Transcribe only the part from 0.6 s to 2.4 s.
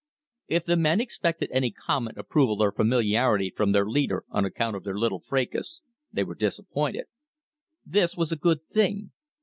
the men expected any comment,